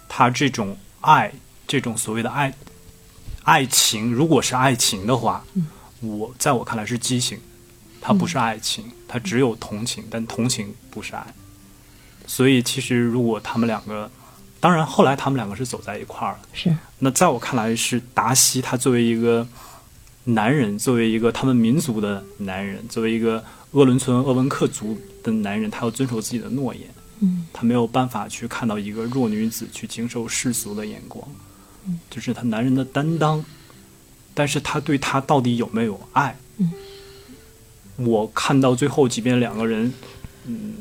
[0.09, 1.33] 他这种爱，
[1.67, 2.53] 这种所谓的爱。
[3.45, 5.45] 爱情如果是爱情的话，
[6.01, 7.39] 我在我看来是畸形，
[8.01, 11.27] 他不是爱情，它只有同情，但同情不是爱。
[12.27, 14.11] 所以其实如果他们两个，
[14.61, 16.41] 当然后来他们两个是走在一块儿了。
[16.53, 16.77] 是。
[16.99, 19.47] 那在我看来是达西，他作为一个
[20.25, 23.43] 男人，作为一个他们民族的男人，作为一个
[23.73, 26.85] 鄂伦春鄂温克族的男人，他要遵守自己的诺言。
[27.23, 27.47] 嗯。
[27.53, 31.27] 他没有办法去看到一个弱女子去经受世俗的眼光。
[32.09, 33.45] 就是他男人的担当，
[34.35, 36.37] 但是他对他到底有没有爱？
[36.59, 36.71] 嗯，
[37.97, 39.93] 我看到最后，即便两个人，
[40.47, 40.75] 嗯，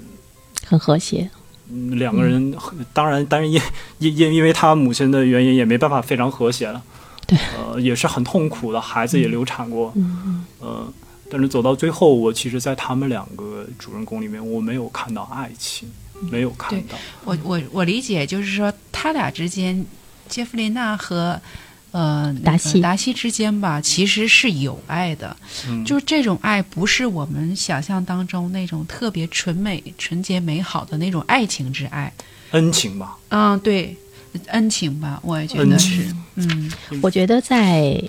[0.63, 1.27] 很和谐，
[1.71, 2.55] 嗯，两个人
[2.93, 3.59] 当然，当然因
[3.97, 6.83] 因因因为他母亲的原因，也没办法非常和谐了。
[7.25, 9.91] 对，呃，也是很痛苦的，孩子也流产过。
[9.95, 10.93] 嗯嗯，呃，
[11.31, 15.89] 但是走到最后，我其实，在他们两个主人公里面，我没有看到爱情，
[16.29, 16.97] 没有看到。
[17.23, 19.85] 我我我理解，就是说他俩之间。
[20.29, 21.37] 杰弗琳娜和
[21.91, 25.35] 呃达西达西之间吧，其实是有爱的，
[25.85, 32.13] 就是这种爱不是我们想象当中那种特别纯美、纯洁、美好的那种爱情之爱，
[32.51, 33.17] 恩情吧？
[33.27, 33.93] 嗯，对，
[34.47, 36.15] 恩情吧，我也觉得是。
[36.35, 38.01] 嗯，我觉得在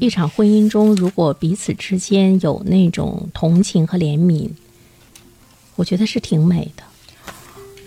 [0.00, 4.50] 一场婚姻中，如果彼此之间有那种同情和怜悯，
[5.76, 6.82] 我觉得是挺美的。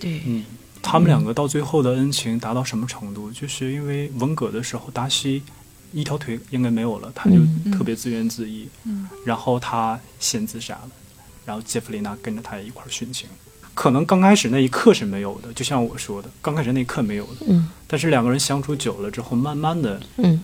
[0.03, 0.43] 对，嗯。
[0.85, 3.31] 他们两个到最后的恩情达到什么程度？
[3.31, 5.41] 就是因为文革的时候，达西
[5.93, 7.37] 一条腿应该没有了，他就
[7.71, 8.67] 特别自怨自艾，
[9.25, 10.91] 然后他先自杀了，
[11.45, 13.29] 然后杰弗琳娜跟着他一块殉情。
[13.73, 17.45] 可能刚开始那一刻是没有的，就像我说的，刚开始那一刻没有的。
[17.47, 17.69] 嗯。
[17.87, 20.43] 但是两个人相处久了之后，慢慢的，嗯，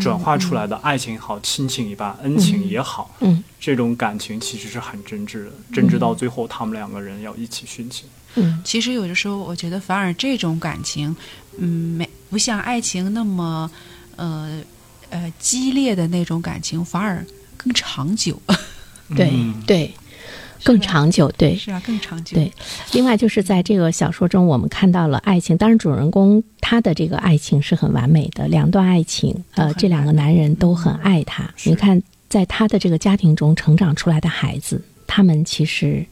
[0.00, 8.06] 转化出来的爱情好，亲情也罢，恩情也好，嗯，这种感情其实是很真挚的，真挚到最后他们两个人要一起殉情。
[8.36, 11.14] 嗯，其实有的时候，我觉得反而这种感情，
[11.58, 13.70] 嗯，没不像爱情那么，
[14.16, 14.62] 呃，
[15.08, 17.24] 呃，激烈的那种感情，反而
[17.56, 18.40] 更长久。
[19.16, 19.32] 对
[19.66, 19.92] 对，
[20.64, 21.30] 更长久。
[21.36, 22.34] 对，是啊，更长久。
[22.34, 22.52] 对，
[22.92, 25.56] 另外就是在这个小说中，我们看到了爱情。
[25.56, 31.52] 当然，主人公他的这个爱情是很完美的，两段爱情，呃，这两个男人都很爱他。
[31.64, 36.04] 你看，在他的这个家庭中成长出来的孩子，他们其实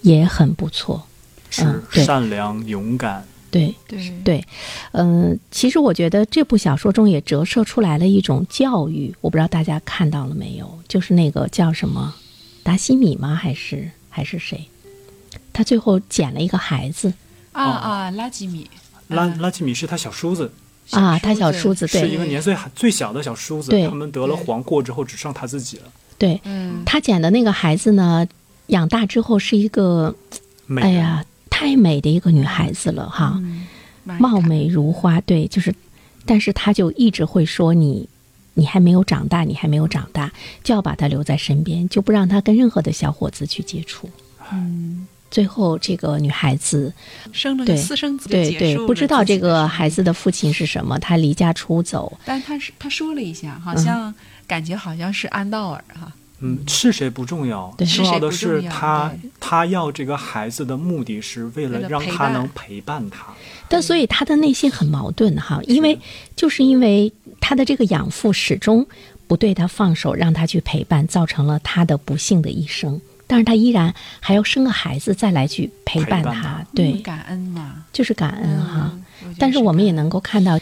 [0.00, 1.06] 也很不错。
[1.54, 4.42] 是善良、勇敢，对对对，
[4.92, 10.78] 嗯，其实我觉得这部小说中也折射出来了一种教育，我不知道大家看到了没有？
[10.88, 12.14] 就是那个叫什么
[12.62, 13.34] 达西米吗？
[13.34, 14.68] 还是还是谁？
[15.52, 17.12] 他最后捡了一个孩子。
[17.52, 18.70] 啊啊，拉吉米，
[19.08, 20.50] 拉拉吉米是他小叔子。
[20.90, 23.70] 啊，他小叔子是一个年岁最小的小叔子。
[23.70, 25.84] 对，他们得了黄过之后，只剩他自己了。
[26.18, 28.26] 对，嗯，他捡的那个孩子呢，
[28.68, 30.14] 养大之后是一个，
[30.80, 33.40] 哎呀，太美的一个女孩子了哈，
[34.04, 35.20] 貌美如花。
[35.20, 35.74] 对，就是，
[36.24, 38.08] 但是他就一直会说你，
[38.54, 40.32] 你还没有长大，你还没有长大，
[40.62, 44.08] 就要把他留在身边，就不让他跟任何的小伙子去接触。
[44.52, 45.06] 嗯。
[45.30, 46.92] 最后，这个女孩子
[47.32, 52.18] 生了个私生子，对对，不知道这个孩子的父亲是什么，他离家出走。
[52.26, 54.14] 但他是他说了一下，好像
[54.46, 56.12] 感觉好像是安道尔哈。
[56.42, 63.26] 嗯，是谁不重要，重要的是他他要这个孩子的目的是为了让他能陪伴他。
[63.68, 65.96] 但所以他的内心很矛盾哈，因为
[66.34, 66.62] 就是。
[66.62, 68.86] 因为他的这个养父始终
[69.26, 73.00] 不对他放手，让他去陪伴，造成了他的不幸的一生。
[73.26, 78.96] 但是他依然还要生个孩子再来去陪伴他，对，感恩嘛，就是感恩哈。
[79.38, 80.58] 但是我们也能够看到，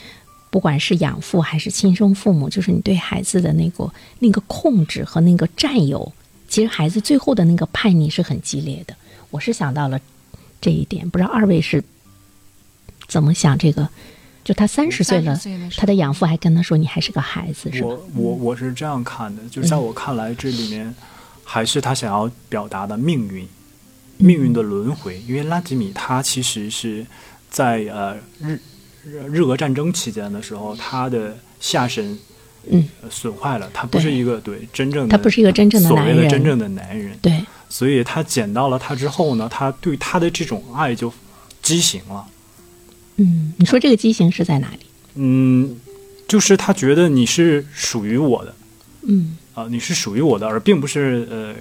[0.50, 6.12] 不管是养父还是亲生父母，就是你对孩子的那个那个控制和那个占有，
[6.48, 8.94] 其实孩子最后的那个叛逆是很激烈的。
[9.30, 10.00] 我是想到了
[10.60, 11.82] 这一点，不知道二位是
[13.06, 13.88] 怎么想这个？
[14.42, 15.38] 就他三十岁了，
[15.76, 17.88] 他的养父还跟他说：“你还是个孩子。”是吧？
[17.88, 20.94] 我我我是这样看的，就在我看来，这里面。
[21.42, 23.44] 还是他想要表达的命运，
[24.18, 25.20] 命运的轮回。
[25.22, 27.04] 因为拉吉米他其实是
[27.50, 28.60] 在呃日
[29.04, 32.18] 日俄战争期间的时候，他的下身
[32.70, 37.16] 嗯损坏了，他不是一个对真正的他不是一个真正的所谓的真正的男人。
[37.22, 41.12] 对，所以他捡到了他之后呢，他对他的这种爱就
[41.62, 42.26] 畸形了。
[43.16, 44.80] 嗯，你说这个畸形是在哪里？
[45.14, 45.76] 嗯，
[46.28, 48.54] 就是他觉得你是属于我的。
[49.02, 49.36] 嗯。
[49.52, 51.54] 啊，你是属于我的，而并不是呃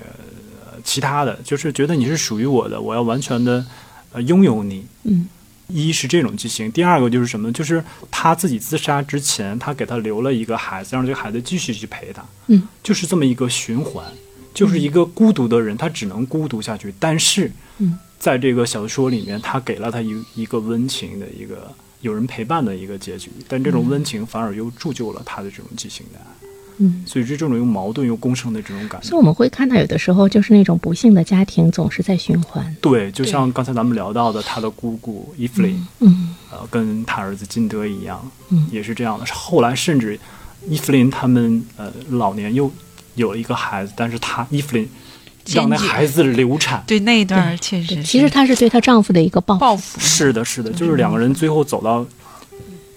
[0.84, 3.66] 其他的，就是觉得你是属于我的，我要完全的
[4.12, 4.86] 呃拥有你。
[5.04, 5.28] 嗯，
[5.70, 7.51] 一是这种激情，第二个就是什么？
[7.53, 12.26] 就是他自己自杀之前，他给他留了一个孩子，让这个孩子继续去陪他。
[12.47, 14.03] 嗯，就是这么一个循环，
[14.53, 16.93] 就是一个孤独的人，他只能孤独下去。
[16.99, 26.49] 但是，嗯，在这个小说里面，他给了他一一个温情的一个有人陪伴的一个结局，但这种温情反而又铸就了他的这种激情的爱。
[26.82, 32.76] 嗯，所以这种又矛盾又共生的这种感觉，所以我们会看到有的时候就是那种不幸的家庭总是在循环。
[32.82, 39.26] 对，就像刚才咱们聊到的，他的姑姑伊芙琳，嗯，呃，跟他儿子金德一样，嗯，也是这样的。
[39.26, 40.18] 后来甚至
[40.70, 42.72] 伊芙琳他们呃老年又
[43.16, 44.88] 有了一个孩子，但是她伊芙琳
[45.48, 46.82] 让那孩子流产。
[46.88, 50.00] 对那一段确实，其实她是对她丈夫的一个报报复。
[50.00, 52.06] 是的，是的，就是两个人最后走到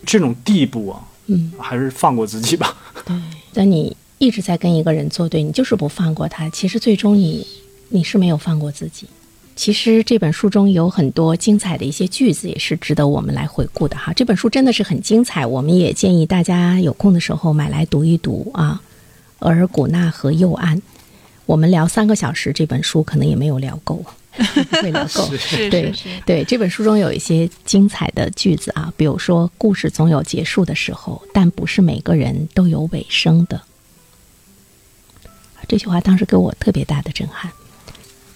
[0.07, 2.77] 这种地步啊，嗯，还是放过自己吧。
[3.05, 3.17] 对。
[3.53, 6.49] 但你一直在跟一个人作对，你就是不放过他。
[6.51, 7.47] 其实最终你
[7.89, 9.07] 你是没有放过自己。
[9.55, 14.13] 其实这本书中有很多精彩的一些句子，也是值得我们来回顾的哈。
[14.15, 18.81] 这本书真的是很精彩，我们也建议大家有空的时候买来读一读啊。
[19.41, 20.81] 额尔古纳和右岸，
[21.47, 24.03] 我们聊三个小时，这本书可能也没有聊够，
[24.83, 25.29] 会聊够。
[25.71, 25.93] 对
[26.25, 33.61] 对，这本书中有一些精彩的句子啊，比如说故事总有结束的时候，但不是每个人都有尾声的。
[35.69, 37.51] 这句话当时给我特别大的震撼。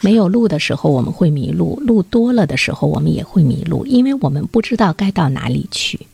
[0.00, 6.06] 没有路的时候我们会迷路，路多了的时候我们也会迷路，因为我们不知道该到哪里去。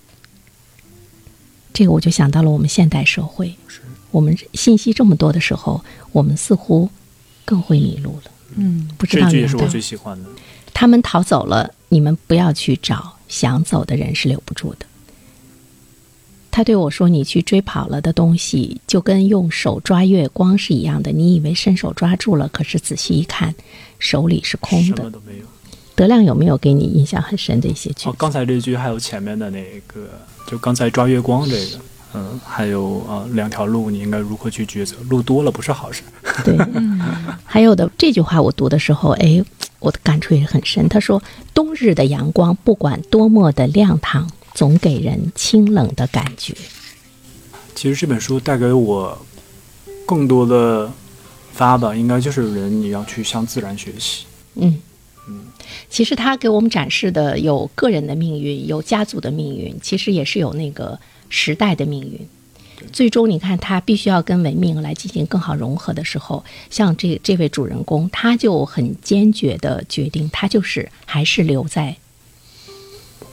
[1.75, 3.55] 这个我就想到了我们现代社会。
[4.11, 6.91] 我们信息这么多的时候，我们似乎
[7.45, 8.32] 更会迷路了。
[8.57, 10.29] 嗯，不知道这句也是我最喜欢的。
[10.75, 14.87] 他们逃走了，你们不要去找，想走的人是留不住的。
[16.51, 21.11] 他对我说：“你去追跑了的东西，就跟用手抓月光是一样的。
[21.11, 23.55] 你以为伸手抓住了，可是仔细一看，
[23.99, 25.45] 手里是空的，什么都没有。”
[25.95, 28.09] 德亮有没有给你印象很深的一些句？
[28.09, 30.09] 哦，刚才这句还有前面的那个，
[30.47, 31.81] 就刚才抓月光这个。
[32.15, 34.95] 嗯，还有啊，两条路你应该如何去抉择？
[35.09, 36.03] 路多了不是好事。
[36.45, 36.55] 对，
[37.43, 39.43] 还有的这句话我读的时候，哎，
[39.79, 40.87] 我的感触也很深。
[40.91, 41.23] 他说
[41.55, 46.55] ：“冬日的阳光不管多么的亮堂，总给人清冷的感觉。”
[47.75, 49.19] 其实这本书带给我
[50.05, 50.93] 更多的
[51.55, 54.27] 发吧，应该就是人你要去向自然学习。
[54.57, 54.79] 嗯
[55.29, 55.47] 嗯，
[55.89, 61.01] 其实他给我们展示的有个人的命运，有家族的命运，其实也是有那个。
[61.33, 62.29] 时代的命运，
[62.93, 71.97] 最终你看他必须要跟文明来进行更好融合的时候，像这这位主人公，他就很坚决的决定，他就是还是留在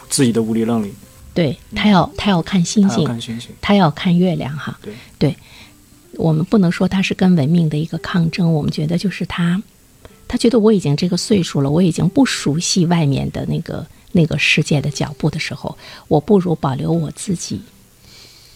[0.10, 0.94] 自己的屋里浪里。
[1.34, 4.80] 对他要他要看星星，看星星，他要看月亮哈。
[4.82, 4.94] 对。
[5.20, 5.36] 对，
[6.14, 9.62] 我们不能说他是跟文明的一个抗争，我们觉得就是他
[10.28, 15.78] 他觉得我已经这个岁数了，我已经不熟悉外面的那个那个世界的脚步的时候，
[16.08, 17.62] 我不如保留我自己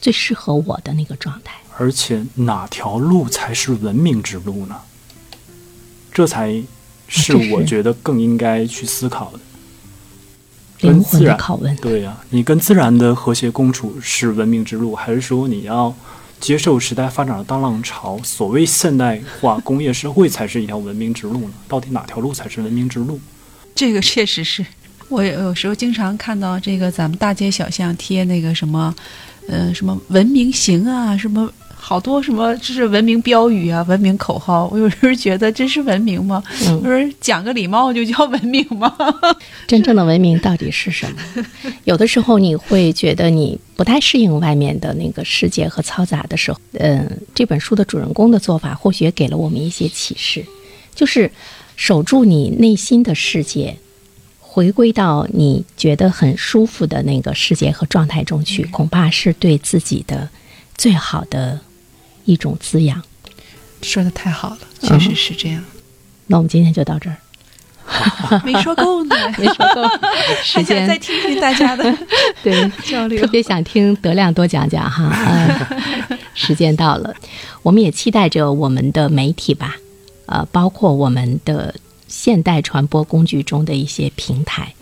[0.04, 1.56] 最适合我的那个状态。
[1.78, 4.76] 而且哪条路才是文明之路呢？
[6.12, 6.62] 这才
[7.08, 9.40] 是我觉得更应该去思考的。
[10.82, 15.96] 灵魂的拷问，对呀，你跟自然的和谐共处是文明之路，还是说你要
[16.42, 18.20] 接受时代发展的大浪潮？
[18.24, 21.54] 所谓现代化工业社会才是一条文明之路呢？
[21.70, 23.18] 到底哪条路才是文明之路？
[23.74, 24.66] 这个确实是
[25.08, 28.94] 我有时候经常看到这个咱们大街小巷贴那个什么，
[29.48, 31.52] 呃，什么文明行啊，什么。
[31.86, 34.70] 好多什么就是文明标语啊，文明口号。
[34.72, 36.42] 我有时候觉得这是文明吗？
[36.82, 38.96] 我说讲个礼貌就叫文明吗？
[39.68, 41.46] 真正的文明到底是什么？
[41.84, 50.46] 有的时候你会觉得你不太适应外面的那个世界和嘈杂的时候，嗯，这本书的主人公的做法或许也给了我们一些启示，
[50.96, 51.30] 就是
[51.76, 53.78] 守住你内心的世界，
[54.54, 60.30] 回归到你觉得很舒服的那个世界和状态中去，恐怕是对自己的
[60.78, 61.60] 最好的。
[62.26, 63.04] 一种滋养，
[63.82, 65.62] 说的太好了，确实是这样。
[66.28, 67.18] 那我们今天就到这儿，
[68.46, 69.84] 没说够呢， 没说够，
[70.42, 70.88] 时间。
[70.88, 71.94] 再听听大家的
[72.42, 75.12] 对交流，特别想听德亮多讲讲哈。
[76.34, 77.14] 时间到了，
[77.62, 79.76] 我们也期待着我们的媒体吧，
[80.28, 81.76] 呃，包括我们的
[82.14, 84.76] 现代传播工具中的一些平台，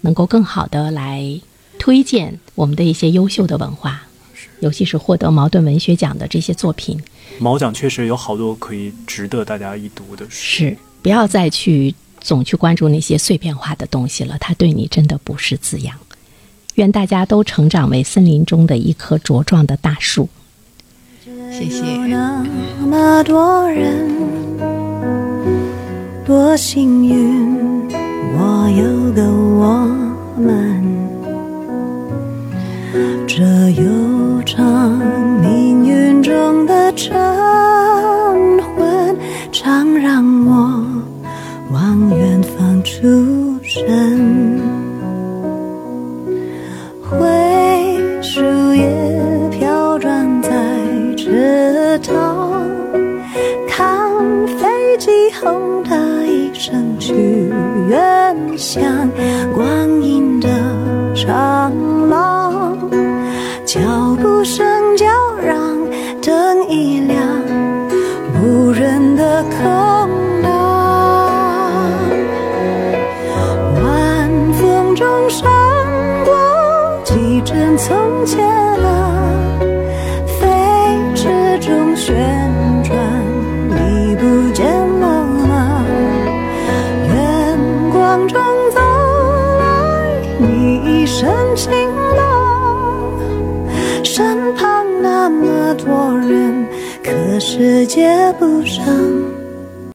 [0.00, 1.38] 能够更好的来
[1.78, 4.02] 推荐我们的一些优秀的文化。
[4.60, 6.98] 尤其是获得茅盾文学奖的这些作品，
[7.38, 10.30] 毛奖确实有好多可以值得大家一读的书。
[10.30, 15.94] 是，不要再去总去关注那些碎片化的东西了，它对你真的不是滋养。
[16.76, 20.28] 愿大家都成长为森林中的一棵茁壮的大树。
[21.52, 21.82] 谢谢。
[23.24, 23.68] 多
[26.28, 27.88] 多幸运，
[28.36, 29.88] 我有个我
[30.36, 30.84] 们。
[33.26, 34.98] 这悠长
[35.40, 37.18] 命运中的晨
[38.76, 39.16] 昏，
[39.50, 40.84] 常让我
[41.72, 44.17] 往远方出神。
[57.88, 59.10] 远乡，
[59.54, 60.48] 光阴的
[61.14, 61.72] 长
[97.58, 99.27] 世界不声。